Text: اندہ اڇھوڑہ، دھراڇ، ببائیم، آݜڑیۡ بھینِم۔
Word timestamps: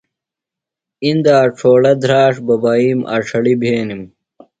اندہ 1.07 1.33
اڇھوڑہ، 1.45 1.91
دھراڇ، 2.01 2.35
ببائیم، 2.47 2.99
آݜڑیۡ 3.15 3.59
بھینِم۔ 3.61 4.01